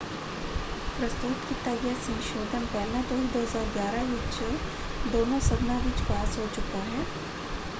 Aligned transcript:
ਪ੍ਰਸਤੁਤ 0.95 1.43
ਕੀਤਾ 1.45 1.73
ਗਿਆ 1.75 1.93
ਸੰਸ਼ੋਧਨ 1.97 2.65
ਪਹਿਲਾਂ 2.67 3.03
ਤੋਂ 3.03 3.17
ਹੀ 3.17 3.27
2011 3.35 4.03
ਵਿੱਚ 4.07 4.41
ਦੋਨੋਂ 5.07 5.39
ਸਦਨਾਂ 5.41 5.79
ਵਿੱਚ 5.81 6.01
ਪਾਸ 6.03 6.37
ਹੋ 6.37 6.47
ਚੁੱਕਾ 6.49 6.79
ਹੈ। 6.87 7.05